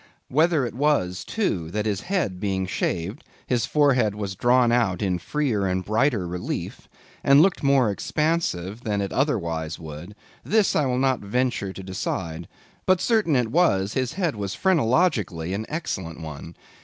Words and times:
Whether 0.29 0.65
it 0.65 0.73
was, 0.73 1.23
too, 1.23 1.69
that 1.69 1.85
his 1.85 2.01
head 2.01 2.39
being 2.39 2.65
shaved, 2.65 3.23
his 3.45 3.67
forehead 3.67 4.15
was 4.15 4.33
drawn 4.35 4.71
out 4.71 5.03
in 5.03 5.19
freer 5.19 5.67
and 5.67 5.85
brighter 5.85 6.27
relief, 6.27 6.89
and 7.23 7.39
looked 7.39 7.61
more 7.61 7.91
expansive 7.91 8.81
than 8.83 8.99
it 8.99 9.13
otherwise 9.13 9.77
would, 9.77 10.15
this 10.43 10.75
I 10.75 10.87
will 10.87 10.97
not 10.97 11.19
venture 11.19 11.71
to 11.71 11.83
decide; 11.83 12.47
but 12.87 12.99
certain 12.99 13.35
it 13.35 13.51
was 13.51 13.93
his 13.93 14.13
head 14.13 14.35
was 14.35 14.55
phrenologically 14.57 15.53
an 15.53 15.67
excellent 15.69 16.19
one. 16.19 16.55